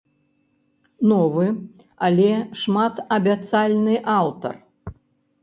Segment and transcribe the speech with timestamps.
[1.11, 1.45] Новы,
[2.07, 2.31] але
[2.63, 4.53] шматабяцальны аўтар.